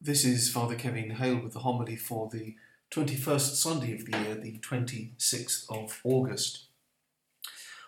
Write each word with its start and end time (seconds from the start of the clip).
This 0.00 0.24
is 0.24 0.48
Father 0.48 0.76
Kevin 0.76 1.10
Hale 1.10 1.40
with 1.40 1.54
the 1.54 1.58
homily 1.58 1.96
for 1.96 2.28
the 2.28 2.54
21st 2.92 3.56
Sunday 3.56 3.92
of 3.92 4.06
the 4.06 4.16
year, 4.16 4.36
the 4.36 4.60
26th 4.60 5.64
of 5.68 6.00
August. 6.04 6.66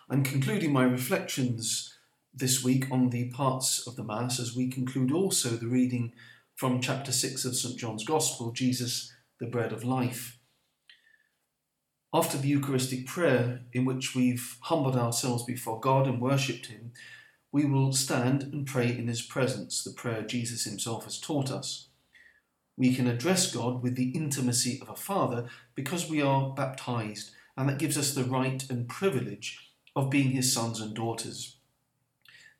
I'm 0.09 0.21
concluding 0.21 0.73
my 0.73 0.83
reflections 0.83 1.95
this 2.33 2.61
week 2.65 2.91
on 2.91 3.11
the 3.11 3.29
parts 3.29 3.87
of 3.87 3.95
the 3.95 4.03
Mass 4.03 4.41
as 4.41 4.53
we 4.53 4.67
conclude 4.67 5.13
also 5.13 5.51
the 5.51 5.69
reading 5.69 6.11
from 6.53 6.81
chapter 6.81 7.13
6 7.13 7.45
of 7.45 7.55
St 7.55 7.79
John's 7.79 8.03
Gospel, 8.03 8.51
Jesus, 8.51 9.13
the 9.39 9.47
Bread 9.47 9.71
of 9.71 9.85
Life. 9.85 10.37
After 12.13 12.37
the 12.37 12.49
Eucharistic 12.49 13.07
prayer, 13.07 13.61
in 13.71 13.85
which 13.85 14.13
we've 14.13 14.57
humbled 14.63 14.97
ourselves 14.97 15.45
before 15.45 15.79
God 15.79 16.07
and 16.07 16.19
worshipped 16.19 16.65
Him, 16.65 16.91
we 17.53 17.63
will 17.63 17.93
stand 17.93 18.43
and 18.43 18.67
pray 18.67 18.89
in 18.89 19.07
His 19.07 19.21
presence, 19.21 19.81
the 19.81 19.93
prayer 19.93 20.23
Jesus 20.23 20.65
Himself 20.65 21.05
has 21.05 21.17
taught 21.17 21.49
us. 21.49 21.87
We 22.77 22.95
can 22.95 23.07
address 23.07 23.53
God 23.53 23.83
with 23.83 23.95
the 23.95 24.11
intimacy 24.11 24.79
of 24.81 24.89
a 24.89 24.95
father 24.95 25.47
because 25.75 26.09
we 26.09 26.21
are 26.21 26.53
baptized, 26.53 27.31
and 27.57 27.69
that 27.69 27.79
gives 27.79 27.97
us 27.97 28.13
the 28.13 28.23
right 28.23 28.67
and 28.69 28.87
privilege 28.87 29.71
of 29.95 30.09
being 30.09 30.31
his 30.31 30.53
sons 30.53 30.79
and 30.79 30.93
daughters. 30.93 31.57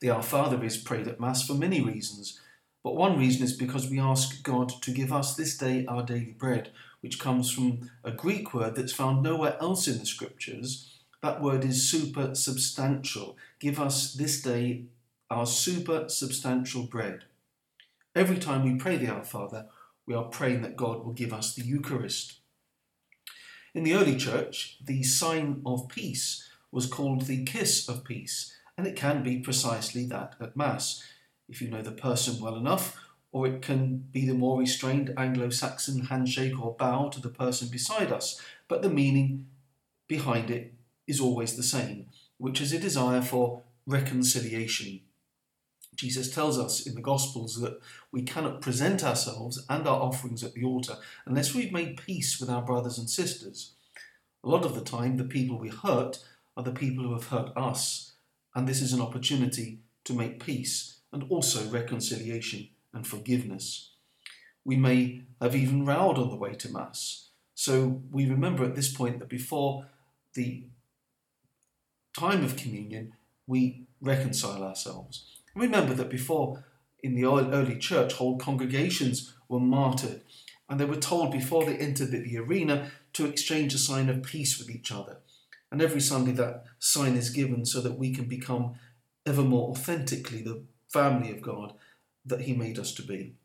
The 0.01 0.09
Our 0.09 0.23
Father 0.23 0.63
is 0.63 0.77
prayed 0.77 1.07
at 1.07 1.19
Mass 1.19 1.45
for 1.45 1.53
many 1.53 1.79
reasons, 1.79 2.39
but 2.83 2.95
one 2.95 3.17
reason 3.17 3.43
is 3.43 3.53
because 3.53 3.89
we 3.89 3.99
ask 3.99 4.43
God 4.43 4.69
to 4.81 4.91
give 4.91 5.13
us 5.13 5.35
this 5.35 5.57
day 5.57 5.85
our 5.85 6.03
daily 6.03 6.35
bread, 6.37 6.71
which 7.01 7.19
comes 7.19 7.51
from 7.51 7.91
a 8.03 8.11
Greek 8.11 8.53
word 8.53 8.75
that's 8.75 8.93
found 8.93 9.21
nowhere 9.21 9.57
else 9.61 9.87
in 9.87 9.99
the 9.99 10.05
Scriptures. 10.05 10.99
That 11.21 11.41
word 11.41 11.63
is 11.63 11.89
super 11.89 12.33
substantial. 12.33 13.37
Give 13.59 13.79
us 13.79 14.13
this 14.13 14.41
day 14.41 14.85
our 15.29 15.45
super 15.45 16.09
substantial 16.09 16.83
bread. 16.83 17.25
Every 18.15 18.37
time 18.37 18.63
we 18.63 18.75
pray 18.75 18.97
the 18.97 19.07
Our 19.07 19.23
Father, 19.23 19.67
we 20.11 20.17
are 20.17 20.25
praying 20.25 20.61
that 20.61 20.75
God 20.75 21.05
will 21.05 21.13
give 21.13 21.31
us 21.31 21.55
the 21.55 21.63
Eucharist. 21.63 22.41
In 23.73 23.85
the 23.85 23.93
early 23.93 24.17
church, 24.17 24.77
the 24.83 25.03
sign 25.03 25.61
of 25.65 25.87
peace 25.87 26.49
was 26.69 26.85
called 26.85 27.21
the 27.21 27.45
kiss 27.45 27.87
of 27.87 28.03
peace, 28.03 28.53
and 28.77 28.85
it 28.85 28.97
can 28.97 29.23
be 29.23 29.39
precisely 29.39 30.05
that 30.07 30.35
at 30.41 30.57
Mass, 30.57 31.01
if 31.47 31.61
you 31.61 31.69
know 31.69 31.81
the 31.81 31.93
person 31.93 32.41
well 32.41 32.57
enough, 32.57 32.99
or 33.31 33.47
it 33.47 33.61
can 33.61 33.99
be 34.11 34.27
the 34.27 34.33
more 34.33 34.59
restrained 34.59 35.13
Anglo 35.15 35.49
Saxon 35.49 36.07
handshake 36.07 36.61
or 36.61 36.75
bow 36.75 37.07
to 37.07 37.21
the 37.21 37.29
person 37.29 37.69
beside 37.69 38.11
us, 38.11 38.41
but 38.67 38.81
the 38.81 38.89
meaning 38.89 39.45
behind 40.09 40.51
it 40.51 40.73
is 41.07 41.21
always 41.21 41.55
the 41.55 41.63
same, 41.63 42.07
which 42.37 42.59
is 42.59 42.73
a 42.73 42.79
desire 42.79 43.21
for 43.21 43.61
reconciliation 43.85 44.99
Jesus 46.01 46.33
tells 46.33 46.57
us 46.57 46.87
in 46.87 46.95
the 46.95 47.01
Gospels 47.01 47.61
that 47.61 47.79
we 48.11 48.23
cannot 48.23 48.59
present 48.59 49.03
ourselves 49.03 49.63
and 49.69 49.85
our 49.85 50.01
offerings 50.01 50.43
at 50.43 50.53
the 50.53 50.63
altar 50.63 50.95
unless 51.27 51.53
we've 51.53 51.71
made 51.71 52.01
peace 52.03 52.39
with 52.39 52.49
our 52.49 52.63
brothers 52.63 52.97
and 52.97 53.07
sisters. 53.07 53.73
A 54.43 54.49
lot 54.49 54.65
of 54.65 54.73
the 54.73 54.81
time, 54.81 55.17
the 55.17 55.23
people 55.23 55.59
we 55.59 55.69
hurt 55.69 56.17
are 56.57 56.63
the 56.63 56.71
people 56.71 57.03
who 57.03 57.13
have 57.13 57.27
hurt 57.27 57.55
us, 57.55 58.13
and 58.55 58.67
this 58.67 58.81
is 58.81 58.93
an 58.93 58.99
opportunity 58.99 59.81
to 60.05 60.13
make 60.13 60.43
peace 60.43 61.01
and 61.13 61.23
also 61.29 61.69
reconciliation 61.69 62.69
and 62.95 63.05
forgiveness. 63.05 63.91
We 64.65 64.77
may 64.77 65.21
have 65.39 65.55
even 65.55 65.85
rowed 65.85 66.17
on 66.17 66.31
the 66.31 66.35
way 66.35 66.55
to 66.55 66.73
Mass, 66.73 67.29
so 67.53 68.01
we 68.11 68.27
remember 68.27 68.63
at 68.63 68.75
this 68.75 68.91
point 68.91 69.19
that 69.19 69.29
before 69.29 69.85
the 70.33 70.65
time 72.17 72.43
of 72.43 72.57
communion, 72.57 73.13
we 73.45 73.85
reconcile 74.01 74.63
ourselves. 74.63 75.40
Remember 75.55 75.93
that 75.93 76.09
before, 76.09 76.63
in 77.03 77.15
the 77.15 77.25
early 77.25 77.77
church, 77.77 78.13
whole 78.13 78.37
congregations 78.37 79.33
were 79.49 79.59
martyred, 79.59 80.21
and 80.69 80.79
they 80.79 80.85
were 80.85 80.95
told 80.95 81.31
before 81.31 81.65
they 81.65 81.77
entered 81.77 82.11
the 82.11 82.37
arena 82.37 82.91
to 83.13 83.25
exchange 83.25 83.73
a 83.73 83.77
sign 83.77 84.07
of 84.07 84.23
peace 84.23 84.57
with 84.57 84.69
each 84.69 84.91
other. 84.91 85.17
And 85.71 85.81
every 85.81 86.01
Sunday 86.01 86.31
that 86.33 86.63
sign 86.79 87.15
is 87.15 87.29
given 87.29 87.65
so 87.65 87.81
that 87.81 87.97
we 87.97 88.13
can 88.13 88.25
become 88.25 88.75
ever 89.25 89.41
more 89.41 89.71
authentically 89.71 90.41
the 90.41 90.63
family 90.89 91.31
of 91.31 91.41
God 91.41 91.73
that 92.25 92.41
He 92.41 92.53
made 92.53 92.79
us 92.79 92.93
to 92.95 93.01
be. 93.01 93.35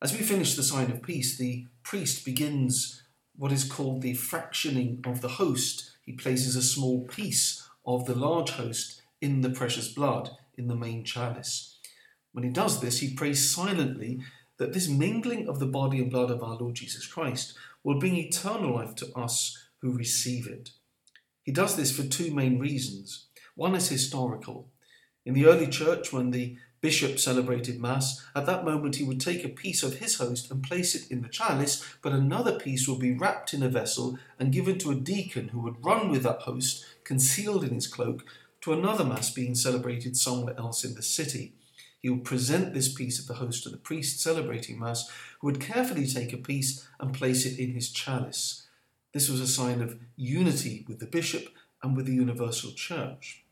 As 0.00 0.12
we 0.12 0.18
finish 0.18 0.54
the 0.54 0.62
sign 0.62 0.90
of 0.90 1.02
peace, 1.02 1.38
the 1.38 1.66
priest 1.82 2.24
begins 2.24 3.02
what 3.36 3.52
is 3.52 3.64
called 3.64 4.02
the 4.02 4.14
fractioning 4.14 5.00
of 5.06 5.20
the 5.20 5.28
host. 5.28 5.92
He 6.04 6.12
places 6.12 6.56
a 6.56 6.62
small 6.62 7.06
piece 7.06 7.68
of 7.86 8.06
the 8.06 8.14
large 8.14 8.50
host 8.50 9.00
in 9.20 9.40
the 9.40 9.50
precious 9.50 9.88
blood 9.88 10.30
in 10.56 10.68
the 10.68 10.76
main 10.76 11.04
chalice. 11.04 11.78
When 12.32 12.44
he 12.44 12.50
does 12.50 12.80
this, 12.80 13.00
he 13.00 13.14
prays 13.14 13.50
silently 13.54 14.20
that 14.58 14.72
this 14.72 14.88
mingling 14.88 15.48
of 15.48 15.58
the 15.58 15.66
body 15.66 15.98
and 15.98 16.10
blood 16.10 16.30
of 16.30 16.42
our 16.42 16.56
Lord 16.56 16.74
Jesus 16.74 17.06
Christ 17.06 17.54
will 17.84 17.98
bring 17.98 18.16
eternal 18.16 18.74
life 18.74 18.94
to 18.96 19.12
us 19.16 19.58
who 19.80 19.92
receive 19.92 20.46
it. 20.46 20.70
He 21.42 21.52
does 21.52 21.76
this 21.76 21.94
for 21.94 22.04
two 22.04 22.32
main 22.32 22.58
reasons. 22.58 23.26
One 23.54 23.74
is 23.74 23.88
historical. 23.88 24.68
In 25.24 25.34
the 25.34 25.46
early 25.46 25.66
church, 25.66 26.12
when 26.12 26.30
the 26.30 26.56
bishop 26.80 27.18
celebrated 27.18 27.80
Mass, 27.80 28.24
at 28.34 28.46
that 28.46 28.64
moment 28.64 28.96
he 28.96 29.04
would 29.04 29.20
take 29.20 29.44
a 29.44 29.48
piece 29.48 29.82
of 29.82 29.98
his 29.98 30.16
host 30.16 30.50
and 30.50 30.62
place 30.62 30.94
it 30.94 31.10
in 31.10 31.22
the 31.22 31.28
chalice, 31.28 31.84
but 32.02 32.12
another 32.12 32.58
piece 32.58 32.88
would 32.88 32.98
be 32.98 33.16
wrapped 33.16 33.54
in 33.54 33.62
a 33.62 33.68
vessel 33.68 34.18
and 34.38 34.52
given 34.52 34.78
to 34.78 34.90
a 34.90 34.96
deacon 34.96 35.48
who 35.48 35.60
would 35.60 35.84
run 35.84 36.10
with 36.10 36.24
that 36.24 36.42
host, 36.42 36.84
concealed 37.04 37.62
in 37.64 37.74
his 37.74 37.86
cloak, 37.86 38.24
to 38.62 38.72
another 38.72 39.04
Mass 39.04 39.30
being 39.30 39.54
celebrated 39.54 40.16
somewhere 40.16 40.54
else 40.56 40.84
in 40.84 40.94
the 40.94 41.02
city. 41.02 41.54
He 42.00 42.08
would 42.08 42.24
present 42.24 42.74
this 42.74 42.92
piece 42.92 43.20
of 43.20 43.26
the 43.26 43.34
host 43.34 43.62
to 43.64 43.68
the 43.68 43.76
priest 43.76 44.20
celebrating 44.20 44.78
Mass, 44.78 45.08
who 45.40 45.46
would 45.48 45.60
carefully 45.60 46.06
take 46.06 46.32
a 46.32 46.38
piece 46.38 46.88
and 46.98 47.14
place 47.14 47.44
it 47.44 47.58
in 47.58 47.74
his 47.74 47.90
chalice. 47.90 48.66
This 49.12 49.28
was 49.28 49.40
a 49.40 49.46
sign 49.46 49.82
of 49.82 49.98
unity 50.16 50.84
with 50.88 50.98
the 50.98 51.06
bishop 51.06 51.48
and 51.82 51.96
with 51.96 52.06
the 52.06 52.14
universal 52.14 52.72
church. 52.72 53.44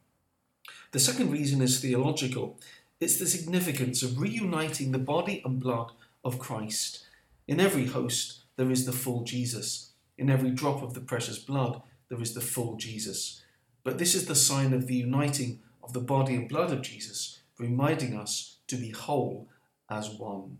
The 0.92 0.98
second 0.98 1.30
reason 1.30 1.60
is 1.60 1.80
theological. 1.80 2.58
It's 3.00 3.18
the 3.18 3.26
significance 3.26 4.02
of 4.02 4.20
reuniting 4.20 4.92
the 4.92 4.98
body 4.98 5.42
and 5.44 5.60
blood 5.60 5.92
of 6.24 6.38
Christ. 6.38 7.04
In 7.46 7.60
every 7.60 7.86
host, 7.86 8.40
there 8.56 8.70
is 8.70 8.86
the 8.86 8.92
full 8.92 9.22
Jesus. 9.24 9.90
In 10.18 10.30
every 10.30 10.50
drop 10.50 10.82
of 10.82 10.94
the 10.94 11.00
precious 11.00 11.38
blood, 11.38 11.82
there 12.08 12.20
is 12.20 12.34
the 12.34 12.40
full 12.40 12.76
Jesus. 12.76 13.42
But 13.82 13.98
this 13.98 14.14
is 14.14 14.26
the 14.26 14.34
sign 14.34 14.72
of 14.72 14.86
the 14.86 14.94
uniting 14.94 15.60
of 15.82 15.92
the 15.92 16.00
body 16.00 16.34
and 16.34 16.48
blood 16.48 16.72
of 16.72 16.82
Jesus, 16.82 17.40
reminding 17.58 18.16
us 18.16 18.58
to 18.68 18.76
be 18.76 18.90
whole 18.90 19.48
as 19.88 20.10
one. 20.10 20.58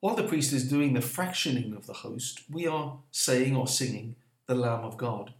While 0.00 0.14
the 0.14 0.28
priest 0.28 0.52
is 0.52 0.68
doing 0.68 0.94
the 0.94 1.00
fractioning 1.00 1.74
of 1.74 1.86
the 1.86 1.92
host, 1.92 2.42
we 2.50 2.66
are 2.66 2.98
saying 3.10 3.56
or 3.56 3.66
singing 3.66 4.16
the 4.46 4.54
Lamb 4.54 4.84
of 4.84 4.96
God. 4.96 5.34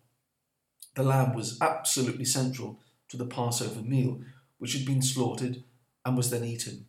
The 0.94 1.04
lamb 1.04 1.34
was 1.34 1.58
absolutely 1.60 2.24
central 2.24 2.80
to 3.08 3.16
the 3.16 3.24
Passover 3.26 3.82
meal, 3.82 4.20
which 4.58 4.72
had 4.72 4.84
been 4.84 5.00
slaughtered 5.00 5.62
and 6.04 6.16
was 6.16 6.30
then 6.30 6.44
eaten. 6.44 6.86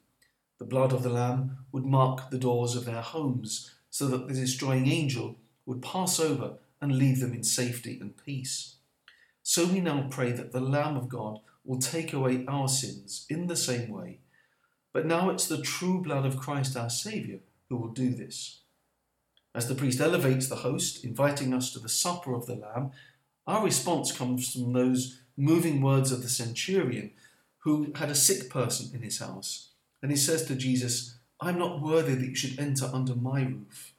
The 0.58 0.66
blood 0.66 0.92
of 0.92 1.04
the 1.04 1.10
lamb 1.10 1.60
would 1.72 1.86
mark 1.86 2.32
the 2.32 2.40
doors 2.40 2.76
of 2.76 2.86
their 2.86 3.02
homes 3.02 3.72
so 3.92 4.08
that 4.08 4.28
the 4.28 4.34
destroying 4.34 4.88
angel 4.88 5.38
would 5.66 5.84
pass 5.84 6.20
over 6.20 6.54
and 6.82 6.98
leave 6.98 7.20
them 7.20 7.34
in 7.34 7.44
safety 7.44 8.00
and 8.02 8.18
peace. 8.18 8.78
So 9.50 9.66
we 9.66 9.80
now 9.80 10.06
pray 10.12 10.32
that 10.34 10.52
the 10.52 10.60
Lamb 10.60 10.96
of 10.96 11.10
God 11.10 11.40
will 11.66 11.80
take 11.80 12.14
away 12.14 12.46
our 12.48 12.68
sins 12.68 13.26
in 13.32 13.48
the 13.48 13.56
same 13.56 13.90
way. 13.90 14.20
But 14.94 15.08
now 15.08 15.32
it's 15.32 15.48
the 15.48 15.60
true 15.60 16.04
blood 16.04 16.24
of 16.24 16.38
Christ 16.38 16.78
our 16.78 16.92
Saviour 16.92 17.40
who 17.68 17.78
will 17.78 17.88
do 17.88 18.12
this. 18.12 18.60
As 19.56 19.68
the 19.68 19.74
priest 19.74 20.00
elevates 20.02 20.48
the 20.48 20.58
host, 20.58 21.04
inviting 21.04 21.52
us 21.52 21.74
to 21.74 21.80
the 21.80 21.90
supper 21.90 22.36
of 22.36 22.46
the 22.46 22.58
Lamb, 22.58 22.92
our 23.48 23.66
response 23.66 24.12
comes 24.12 24.54
from 24.54 24.74
those 24.74 25.20
moving 25.36 25.82
words 25.82 26.12
of 26.12 26.22
the 26.22 26.30
centurion 26.30 27.10
who 27.64 27.92
had 27.96 28.12
a 28.12 28.16
sick 28.16 28.52
person 28.52 28.96
in 28.96 29.02
his 29.02 29.18
house. 29.18 29.72
And 30.04 30.12
he 30.12 30.18
says 30.18 30.46
to 30.46 30.56
Jesus, 30.56 31.18
I'm 31.42 31.58
not 31.58 31.82
worthy 31.82 32.14
that 32.14 32.24
you 32.24 32.36
should 32.36 32.60
enter 32.60 32.88
under 32.94 33.16
my 33.16 33.42
roof. 33.42 33.96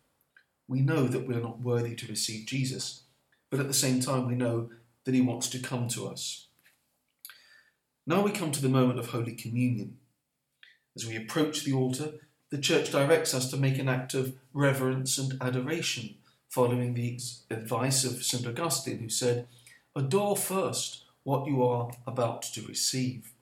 We 0.69 0.81
know 0.81 1.09
that 1.09 1.27
we 1.27 1.35
are 1.35 1.41
not 1.41 1.61
worthy 1.61 1.97
to 1.97 2.07
receive 2.07 2.47
Jesus, 2.47 3.03
but 3.51 3.59
at 3.59 3.67
the 3.67 3.75
same 3.75 3.99
time, 3.99 4.29
we 4.29 4.37
know 4.37 4.71
that 5.05 5.15
he 5.15 5.21
wants 5.21 5.49
to 5.51 5.59
come 5.59 5.89
to 5.89 6.07
us. 6.07 6.47
Now 8.07 8.23
we 8.23 8.33
come 8.33 8.53
to 8.53 8.63
the 8.63 8.69
moment 8.69 8.99
of 8.99 9.11
Holy 9.11 9.35
Communion. 9.35 9.99
As 10.97 11.07
we 11.07 11.17
approach 11.17 11.65
the 11.65 11.73
altar, 11.73 12.15
the 12.51 12.59
Church 12.59 12.91
directs 12.91 13.33
us 13.33 13.51
to 13.51 13.57
make 13.57 13.79
an 13.79 13.89
act 13.89 14.15
of 14.15 14.35
reverence 14.53 15.19
and 15.19 15.41
adoration, 15.41 16.17
following 16.49 16.95
the 16.95 17.19
advice 17.51 18.05
of 18.05 18.25
St. 18.25 18.47
Augustine, 18.47 18.99
who 18.99 19.09
said, 19.09 19.47
Adore 19.95 20.37
first 20.37 21.05
what 21.23 21.47
you 21.47 21.63
are 21.63 21.93
about 22.07 22.43
to 22.43 22.63
receive. 22.63 23.33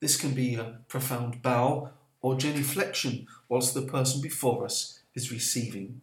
This 0.00 0.16
can 0.16 0.32
be 0.32 0.54
a 0.54 0.78
profound 0.88 1.42
bow 1.42 1.90
or 2.22 2.36
genuflection 2.36 3.26
whilst 3.48 3.74
the 3.74 3.82
person 3.82 4.22
before 4.22 4.64
us 4.64 5.00
is 5.14 5.32
receiving. 5.32 6.00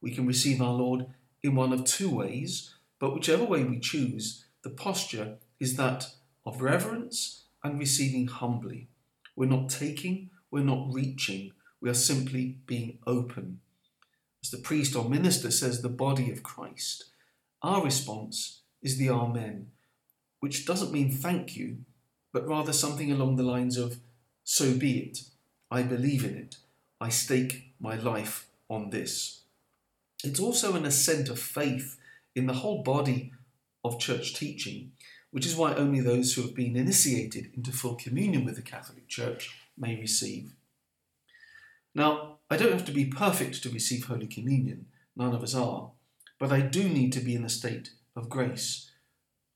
We 0.00 0.14
can 0.14 0.26
receive 0.26 0.62
our 0.62 0.72
Lord 0.72 1.06
in 1.42 1.54
one 1.54 1.72
of 1.72 1.84
two 1.84 2.08
ways 2.08 2.74
but 2.98 3.14
whichever 3.14 3.44
way 3.44 3.64
we 3.64 3.78
choose, 3.78 4.44
the 4.62 4.70
posture 4.70 5.36
is 5.60 5.76
that 5.76 6.08
of 6.44 6.62
reverence 6.62 7.44
and 7.62 7.78
receiving 7.78 8.26
humbly. 8.28 8.88
We're 9.34 9.48
not 9.48 9.68
taking, 9.68 10.30
we're 10.50 10.64
not 10.64 10.92
reaching, 10.92 11.52
we 11.80 11.90
are 11.90 11.94
simply 11.94 12.58
being 12.66 12.98
open. 13.06 13.60
As 14.42 14.50
the 14.50 14.58
priest 14.58 14.96
or 14.96 15.08
minister 15.08 15.50
says, 15.50 15.82
the 15.82 15.88
body 15.88 16.30
of 16.30 16.42
Christ, 16.42 17.06
our 17.62 17.82
response 17.82 18.60
is 18.82 18.96
the 18.96 19.10
Amen, 19.10 19.68
which 20.40 20.64
doesn't 20.64 20.92
mean 20.92 21.10
thank 21.10 21.56
you, 21.56 21.78
but 22.32 22.46
rather 22.46 22.72
something 22.72 23.10
along 23.10 23.36
the 23.36 23.42
lines 23.42 23.76
of, 23.76 23.98
so 24.44 24.74
be 24.74 24.98
it, 24.98 25.18
I 25.70 25.82
believe 25.82 26.24
in 26.24 26.36
it, 26.36 26.56
I 27.00 27.08
stake 27.08 27.72
my 27.80 27.96
life 27.96 28.46
on 28.70 28.90
this. 28.90 29.40
It's 30.22 30.40
also 30.40 30.74
an 30.76 30.86
assent 30.86 31.28
of 31.28 31.38
faith 31.38 31.98
in 32.36 32.46
the 32.46 32.52
whole 32.52 32.82
body 32.82 33.32
of 33.82 33.98
church 33.98 34.34
teaching, 34.34 34.92
which 35.30 35.46
is 35.46 35.56
why 35.56 35.74
only 35.74 36.00
those 36.00 36.34
who 36.34 36.42
have 36.42 36.54
been 36.54 36.76
initiated 36.76 37.50
into 37.56 37.72
full 37.72 37.94
communion 37.94 38.44
with 38.44 38.56
the 38.56 38.62
Catholic 38.62 39.08
Church 39.08 39.50
may 39.76 39.98
receive. 39.98 40.54
Now, 41.94 42.38
I 42.50 42.58
don't 42.58 42.72
have 42.72 42.84
to 42.84 42.92
be 42.92 43.06
perfect 43.06 43.62
to 43.62 43.70
receive 43.70 44.04
Holy 44.04 44.26
Communion, 44.26 44.86
none 45.16 45.34
of 45.34 45.42
us 45.42 45.54
are, 45.54 45.92
but 46.38 46.52
I 46.52 46.60
do 46.60 46.88
need 46.88 47.12
to 47.14 47.20
be 47.20 47.34
in 47.34 47.44
a 47.44 47.48
state 47.48 47.90
of 48.14 48.28
grace. 48.28 48.90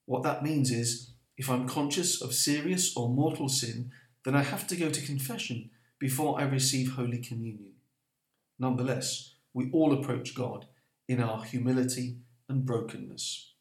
What 0.06 0.22
that 0.22 0.42
means 0.42 0.70
is, 0.70 1.10
if 1.36 1.50
I'm 1.50 1.68
conscious 1.68 2.20
of 2.20 2.34
serious 2.34 2.96
or 2.96 3.08
mortal 3.08 3.48
sin, 3.48 3.92
then 4.24 4.34
I 4.34 4.42
have 4.42 4.66
to 4.68 4.76
go 4.76 4.90
to 4.90 5.06
confession 5.06 5.70
before 5.98 6.40
I 6.40 6.44
receive 6.44 6.92
Holy 6.92 7.18
Communion. 7.18 7.72
Nonetheless, 8.58 9.34
we 9.52 9.70
all 9.70 9.92
approach 9.92 10.34
God 10.34 10.66
in 11.08 11.20
our 11.20 11.44
humility 11.44 12.16
and 12.50 12.66
brokenness. 12.66 13.52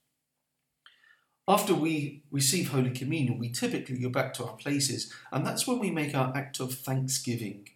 After 1.48 1.74
we 1.74 2.24
receive 2.30 2.70
Holy 2.70 2.92
Communion, 2.92 3.40
we 3.40 3.50
typically 3.50 3.98
go 3.98 4.10
back 4.10 4.34
to 4.36 4.46
our 4.46 4.56
places, 4.56 5.12
and 5.32 5.46
that's 5.46 5.66
when 5.66 5.80
we 5.80 5.90
make 5.90 6.14
our 6.14 6.36
act 6.36 6.60
of 6.60 6.74
thanksgiving. 6.74 7.70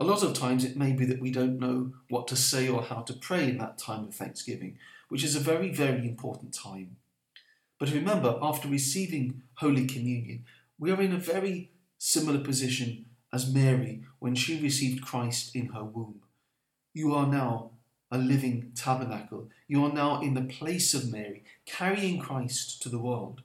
A 0.00 0.04
lot 0.04 0.22
of 0.22 0.34
times 0.34 0.64
it 0.64 0.76
may 0.76 0.92
be 0.92 1.04
that 1.06 1.20
we 1.20 1.30
don't 1.30 1.58
know 1.58 1.92
what 2.08 2.28
to 2.28 2.36
say 2.36 2.68
or 2.68 2.82
how 2.82 3.00
to 3.02 3.14
pray 3.14 3.44
in 3.44 3.58
that 3.58 3.78
time 3.78 4.04
of 4.04 4.14
thanksgiving, 4.14 4.78
which 5.08 5.24
is 5.24 5.34
a 5.34 5.40
very, 5.40 5.72
very 5.72 6.06
important 6.06 6.52
time. 6.52 6.96
But 7.78 7.92
remember, 7.92 8.38
after 8.42 8.68
receiving 8.68 9.42
Holy 9.54 9.86
Communion, 9.86 10.44
we 10.78 10.90
are 10.90 11.00
in 11.00 11.12
a 11.12 11.18
very 11.18 11.70
similar 11.96 12.40
position 12.40 13.06
as 13.32 13.52
Mary 13.52 14.02
when 14.18 14.34
she 14.34 14.60
received 14.60 15.04
Christ 15.04 15.54
in 15.54 15.68
her 15.68 15.84
womb. 15.84 16.20
You 16.92 17.14
are 17.14 17.26
now 17.26 17.72
a 18.10 18.18
living 18.18 18.72
tabernacle. 18.74 19.48
You 19.66 19.84
are 19.84 19.92
now 19.92 20.20
in 20.20 20.34
the 20.34 20.42
place 20.42 20.94
of 20.94 21.10
Mary, 21.10 21.44
carrying 21.66 22.18
Christ 22.18 22.80
to 22.82 22.88
the 22.88 22.98
world. 22.98 23.42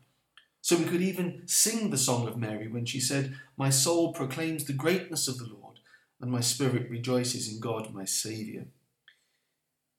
So 0.62 0.78
we 0.78 0.86
could 0.86 1.02
even 1.02 1.44
sing 1.46 1.90
the 1.90 1.98
song 1.98 2.28
of 2.28 2.38
Mary 2.38 2.70
when 2.70 2.86
she 2.86 3.00
said, 3.00 3.36
My 3.58 3.70
soul 3.70 4.14
proclaims 4.14 4.64
the 4.64 4.74
greatness 4.74 5.28
of 5.28 5.38
the 5.38 5.48
Lord, 5.48 5.80
and 6.22 6.32
my 6.32 6.40
spirit 6.40 6.90
rejoices 6.90 7.52
in 7.52 7.60
God 7.60 7.94
my 7.94 8.06
Saviour. 8.06 8.66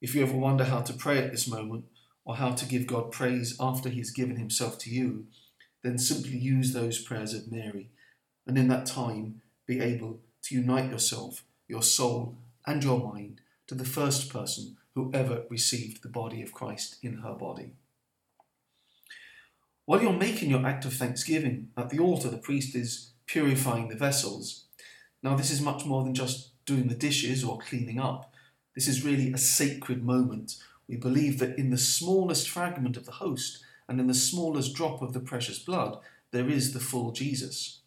If 0.01 0.15
you 0.15 0.23
ever 0.23 0.35
wonder 0.35 0.63
how 0.63 0.81
to 0.81 0.93
pray 0.93 1.19
at 1.19 1.31
this 1.31 1.47
moment, 1.47 1.85
or 2.25 2.37
how 2.37 2.51
to 2.51 2.65
give 2.65 2.87
God 2.87 3.11
praise 3.11 3.55
after 3.59 3.89
He 3.89 3.99
has 3.99 4.09
given 4.09 4.37
Himself 4.37 4.79
to 4.79 4.89
you, 4.89 5.27
then 5.83 5.99
simply 5.99 6.37
use 6.37 6.73
those 6.73 6.99
prayers 6.99 7.35
of 7.35 7.51
Mary, 7.51 7.91
and 8.47 8.57
in 8.57 8.67
that 8.69 8.87
time 8.87 9.41
be 9.67 9.79
able 9.79 10.19
to 10.43 10.55
unite 10.55 10.89
yourself, 10.89 11.43
your 11.67 11.83
soul, 11.83 12.37
and 12.65 12.83
your 12.83 12.99
mind 12.99 13.41
to 13.67 13.75
the 13.75 13.85
first 13.85 14.31
person 14.31 14.77
who 14.93 15.11
ever 15.13 15.43
received 15.49 16.01
the 16.01 16.09
body 16.09 16.41
of 16.41 16.53
Christ 16.53 16.97
in 17.01 17.17
her 17.17 17.33
body. 17.33 17.73
While 19.85 20.01
you're 20.01 20.13
making 20.13 20.49
your 20.49 20.65
act 20.65 20.85
of 20.85 20.93
thanksgiving 20.93 21.69
at 21.77 21.89
the 21.89 21.99
altar, 21.99 22.29
the 22.29 22.37
priest 22.37 22.75
is 22.75 23.11
purifying 23.27 23.87
the 23.87 23.95
vessels. 23.95 24.65
Now, 25.21 25.35
this 25.35 25.51
is 25.51 25.61
much 25.61 25.85
more 25.85 26.03
than 26.03 26.15
just 26.15 26.51
doing 26.65 26.87
the 26.87 26.95
dishes 26.95 27.43
or 27.43 27.59
cleaning 27.59 27.99
up. 27.99 28.33
This 28.73 28.87
is 28.87 29.05
really 29.05 29.31
a 29.31 29.37
sacred 29.37 30.03
moment. 30.03 30.55
We 30.87 30.97
believe 30.97 31.39
that 31.39 31.57
in 31.57 31.69
the 31.69 31.77
smallest 31.77 32.49
fragment 32.49 32.97
of 32.97 33.05
the 33.05 33.13
host 33.13 33.63
and 33.87 33.99
in 33.99 34.07
the 34.07 34.13
smallest 34.13 34.73
drop 34.73 35.01
of 35.01 35.13
the 35.13 35.19
precious 35.19 35.59
blood, 35.59 35.99
there 36.31 36.49
is 36.49 36.73
the 36.73 36.79
full 36.79 37.11
Jesus. 37.11 37.81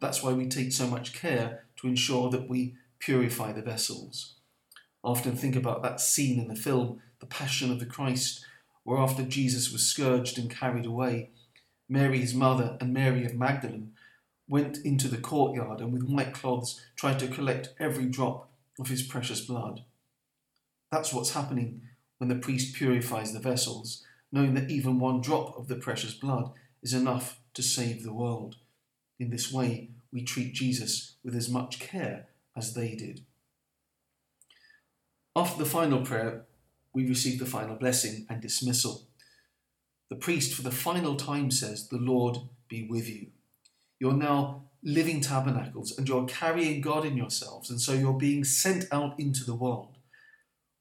That's 0.00 0.22
why 0.22 0.32
we 0.32 0.46
take 0.46 0.72
so 0.72 0.86
much 0.86 1.12
care 1.12 1.64
to 1.76 1.86
ensure 1.86 2.30
that 2.30 2.48
we 2.48 2.76
purify 2.98 3.52
the 3.52 3.62
vessels. 3.62 4.34
I 5.04 5.08
often 5.08 5.36
think 5.36 5.56
about 5.56 5.82
that 5.82 6.00
scene 6.00 6.40
in 6.40 6.48
the 6.48 6.54
film, 6.54 7.00
The 7.20 7.26
Passion 7.26 7.70
of 7.70 7.80
the 7.80 7.86
Christ, 7.86 8.44
where 8.84 8.98
after 8.98 9.22
Jesus 9.22 9.72
was 9.72 9.86
scourged 9.86 10.38
and 10.38 10.50
carried 10.50 10.86
away, 10.86 11.30
Mary, 11.88 12.20
his 12.20 12.34
mother, 12.34 12.76
and 12.80 12.92
Mary 12.92 13.24
of 13.24 13.34
Magdalene 13.34 13.92
went 14.48 14.78
into 14.78 15.08
the 15.08 15.18
courtyard 15.18 15.80
and 15.80 15.92
with 15.92 16.08
white 16.08 16.34
cloths 16.34 16.80
tried 16.96 17.18
to 17.18 17.28
collect 17.28 17.74
every 17.78 18.06
drop 18.06 18.50
of 18.78 18.88
his 18.88 19.02
precious 19.02 19.40
blood. 19.40 19.84
That's 20.90 21.12
what's 21.12 21.32
happening 21.32 21.82
when 22.18 22.28
the 22.28 22.36
priest 22.36 22.74
purifies 22.74 23.32
the 23.32 23.40
vessels, 23.40 24.04
knowing 24.30 24.54
that 24.54 24.70
even 24.70 24.98
one 24.98 25.20
drop 25.20 25.58
of 25.58 25.68
the 25.68 25.76
precious 25.76 26.14
blood 26.14 26.52
is 26.82 26.92
enough 26.92 27.40
to 27.54 27.62
save 27.62 28.02
the 28.02 28.12
world. 28.12 28.56
In 29.18 29.30
this 29.30 29.52
way, 29.52 29.90
we 30.12 30.22
treat 30.22 30.54
Jesus 30.54 31.16
with 31.24 31.34
as 31.34 31.48
much 31.48 31.78
care 31.78 32.26
as 32.56 32.74
they 32.74 32.94
did. 32.94 33.24
After 35.34 35.62
the 35.62 35.68
final 35.68 36.02
prayer, 36.02 36.44
we 36.92 37.08
receive 37.08 37.38
the 37.38 37.46
final 37.46 37.76
blessing 37.76 38.26
and 38.28 38.40
dismissal. 38.40 39.06
The 40.10 40.16
priest, 40.16 40.52
for 40.52 40.62
the 40.62 40.70
final 40.70 41.16
time, 41.16 41.50
says, 41.50 41.88
The 41.88 41.96
Lord 41.96 42.36
be 42.68 42.86
with 42.86 43.08
you. 43.08 43.28
You're 43.98 44.12
now 44.12 44.64
living 44.82 45.20
tabernacles 45.20 45.96
and 45.96 46.08
you're 46.08 46.26
carrying 46.26 46.80
God 46.80 47.06
in 47.06 47.16
yourselves, 47.16 47.70
and 47.70 47.80
so 47.80 47.92
you're 47.92 48.12
being 48.12 48.44
sent 48.44 48.86
out 48.92 49.18
into 49.18 49.44
the 49.44 49.54
world. 49.54 49.96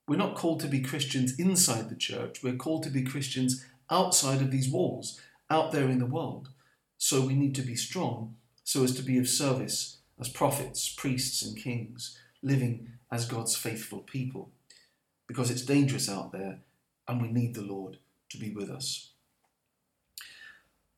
We're 0.07 0.18
not 0.18 0.36
called 0.36 0.59
to 0.62 0.68
be 0.68 0.81
Christians 0.81 1.39
inside 1.39 1.89
the 1.89 1.95
church, 1.95 2.44
we're 2.44 2.56
called 2.56 2.83
to 2.83 2.89
be 2.89 3.04
Christians 3.04 3.63
outside 3.89 4.42
of 4.42 4.51
these 4.51 4.69
walls, 4.69 5.21
out 5.50 5.71
there 5.71 5.89
in 5.89 6.00
the 6.00 6.06
world. 6.06 6.50
So 6.97 7.21
we 7.21 7.36
need 7.36 7.56
to 7.56 7.62
be 7.62 7.75
strong 7.75 8.36
so 8.63 8.83
as 8.83 8.95
to 8.95 9.01
be 9.01 9.18
of 9.18 9.27
service 9.27 9.97
as 10.19 10.30
prophets, 10.30 10.94
priests, 10.94 11.42
and 11.42 11.57
kings, 11.57 12.18
living 12.41 12.89
as 13.11 13.25
God's 13.25 13.55
faithful 13.55 13.99
people 13.99 14.49
because 15.27 15.49
it's 15.49 15.61
dangerous 15.61 16.09
out 16.09 16.31
there 16.31 16.59
and 17.07 17.21
we 17.21 17.29
need 17.29 17.53
the 17.55 17.61
Lord 17.61 17.97
to 18.29 18.38
be 18.38 18.51
with 18.51 18.69
us. 18.69 19.11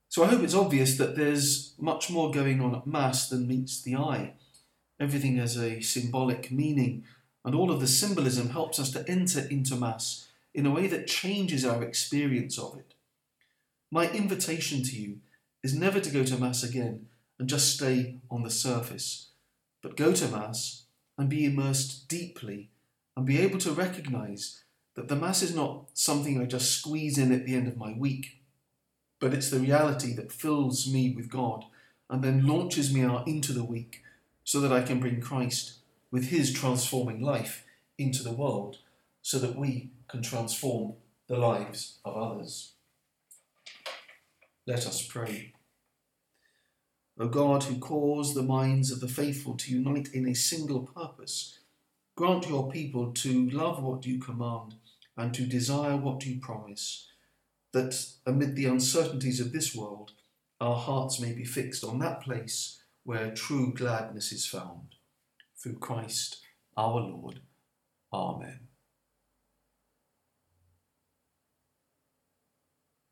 So 0.09 0.23
I 0.23 0.27
hope 0.27 0.43
it's 0.43 0.53
obvious 0.53 0.97
that 0.97 1.15
there's 1.15 1.73
much 1.79 2.09
more 2.09 2.29
going 2.29 2.61
on 2.61 2.75
at 2.75 2.85
Mass 2.85 3.29
than 3.29 3.47
meets 3.47 3.81
the 3.81 3.95
eye. 3.95 4.33
Everything 4.99 5.37
has 5.37 5.57
a 5.57 5.81
symbolic 5.81 6.51
meaning, 6.51 7.03
and 7.43 7.55
all 7.55 7.71
of 7.71 7.79
the 7.81 7.87
symbolism 7.87 8.49
helps 8.49 8.79
us 8.79 8.91
to 8.91 9.03
enter 9.09 9.41
into 9.49 9.75
Mass 9.75 10.27
in 10.53 10.67
a 10.67 10.71
way 10.71 10.85
that 10.85 11.07
changes 11.07 11.65
our 11.65 11.81
experience 11.83 12.59
of 12.59 12.77
it. 12.77 12.93
My 13.89 14.09
invitation 14.11 14.83
to 14.83 14.95
you 14.95 15.17
is 15.63 15.73
never 15.73 15.99
to 15.99 16.11
go 16.11 16.23
to 16.23 16.37
Mass 16.37 16.63
again 16.63 17.07
and 17.39 17.49
just 17.49 17.75
stay 17.75 18.17
on 18.29 18.43
the 18.43 18.51
surface, 18.51 19.29
but 19.81 19.97
go 19.97 20.13
to 20.13 20.27
Mass 20.27 20.82
and 21.17 21.29
be 21.29 21.45
immersed 21.45 22.07
deeply 22.07 22.69
and 23.15 23.25
be 23.25 23.39
able 23.39 23.59
to 23.59 23.71
recognize 23.71 24.63
that 24.95 25.07
the 25.07 25.15
Mass 25.15 25.41
is 25.41 25.55
not 25.55 25.85
something 25.93 26.41
I 26.41 26.45
just 26.45 26.71
squeeze 26.71 27.17
in 27.17 27.31
at 27.31 27.45
the 27.45 27.55
end 27.55 27.67
of 27.67 27.77
my 27.77 27.93
week, 27.93 28.41
but 29.19 29.33
it's 29.33 29.49
the 29.49 29.59
reality 29.59 30.13
that 30.15 30.31
fills 30.31 30.91
me 30.91 31.13
with 31.15 31.29
God 31.29 31.65
and 32.09 32.23
then 32.23 32.45
launches 32.45 32.93
me 32.93 33.01
out 33.01 33.27
into 33.27 33.53
the 33.53 33.63
week 33.63 34.03
so 34.43 34.59
that 34.59 34.71
I 34.71 34.81
can 34.81 34.99
bring 34.99 35.21
Christ 35.21 35.79
with 36.11 36.25
his 36.25 36.53
transforming 36.53 37.21
life 37.21 37.63
into 37.97 38.23
the 38.23 38.33
world 38.33 38.77
so 39.21 39.39
that 39.39 39.55
we 39.55 39.89
can 40.07 40.21
transform 40.21 40.93
the 41.27 41.37
lives 41.37 41.97
of 42.03 42.15
others. 42.15 42.73
Let 44.67 44.85
us 44.85 45.05
pray. 45.05 45.53
O 47.19 47.27
God, 47.27 47.63
who 47.63 47.77
cause 47.77 48.33
the 48.33 48.43
minds 48.43 48.91
of 48.91 48.99
the 48.99 49.07
faithful 49.07 49.55
to 49.57 49.71
unite 49.71 50.09
in 50.13 50.27
a 50.27 50.33
single 50.33 50.81
purpose, 50.81 51.59
grant 52.15 52.49
your 52.49 52.71
people 52.71 53.11
to 53.13 53.49
love 53.51 53.83
what 53.83 54.05
you 54.05 54.19
command 54.19 54.75
and 55.15 55.33
to 55.33 55.45
desire 55.45 55.95
what 55.95 56.25
you 56.25 56.39
promise, 56.39 57.07
that 57.71 58.07
amid 58.25 58.55
the 58.55 58.65
uncertainties 58.65 59.39
of 59.39 59.51
this 59.51 59.75
world, 59.75 60.13
our 60.59 60.75
hearts 60.75 61.19
may 61.19 61.33
be 61.33 61.45
fixed 61.45 61.83
on 61.83 61.99
that 61.99 62.21
place 62.21 62.81
where 63.03 63.31
true 63.31 63.73
gladness 63.73 64.31
is 64.31 64.45
found. 64.45 64.95
Through 65.57 65.77
Christ 65.79 66.41
our 66.75 66.99
Lord. 66.99 67.41
Amen. 68.11 68.72